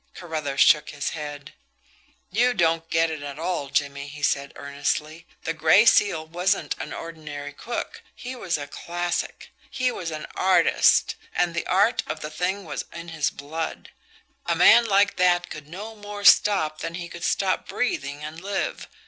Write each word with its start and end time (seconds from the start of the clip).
Carruthers 0.15 0.59
shook 0.61 0.89
his 0.89 1.09
head. 1.11 1.53
"You 2.31 2.55
don't 2.55 2.89
get 2.89 3.11
it 3.11 3.21
at 3.21 3.37
all, 3.37 3.69
Jimmie," 3.69 4.07
he 4.07 4.23
said 4.23 4.51
earnestly. 4.55 5.27
"The 5.43 5.53
Gray 5.53 5.85
Seal 5.85 6.25
wasn't 6.25 6.73
an 6.79 6.91
ordinary 6.91 7.53
crook 7.53 8.01
he 8.15 8.35
was 8.35 8.57
a 8.57 8.65
classic. 8.65 9.51
He 9.69 9.91
was 9.91 10.09
an 10.09 10.25
artist, 10.35 11.13
and 11.35 11.53
the 11.53 11.67
art 11.67 12.01
of 12.07 12.21
the 12.21 12.31
thing 12.31 12.65
was 12.65 12.83
in 12.91 13.09
his 13.09 13.29
blood. 13.29 13.91
A 14.47 14.55
man 14.55 14.87
like 14.87 15.17
that 15.17 15.51
could 15.51 15.67
no 15.67 15.95
more 15.95 16.23
stop 16.25 16.79
than 16.79 16.95
he 16.95 17.07
could 17.07 17.23
stop 17.23 17.67
breathing 17.67 18.23
and 18.25 18.41
live. 18.41 18.87